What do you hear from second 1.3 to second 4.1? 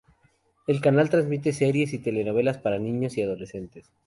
series y telenovelas para niños y adolescentes.